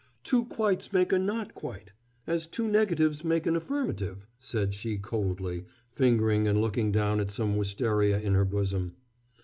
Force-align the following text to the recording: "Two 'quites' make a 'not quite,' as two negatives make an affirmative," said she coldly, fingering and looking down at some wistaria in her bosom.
"Two 0.23 0.45
'quites' 0.45 0.91
make 0.91 1.11
a 1.13 1.19
'not 1.19 1.53
quite,' 1.53 1.91
as 2.25 2.47
two 2.47 2.67
negatives 2.67 3.23
make 3.23 3.45
an 3.45 3.55
affirmative," 3.55 4.25
said 4.39 4.73
she 4.73 4.97
coldly, 4.97 5.63
fingering 5.91 6.47
and 6.47 6.59
looking 6.59 6.91
down 6.91 7.19
at 7.19 7.29
some 7.29 7.55
wistaria 7.55 8.19
in 8.19 8.33
her 8.33 8.43
bosom. 8.45 8.95